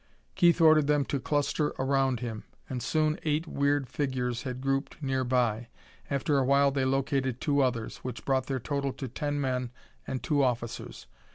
[0.33, 5.67] Keith ordered them to cluster around him, and soon eight weird figures had grouped nearby.
[6.09, 9.69] After a while they located two others, which brought their total to ten men
[10.07, 11.05] and two officers.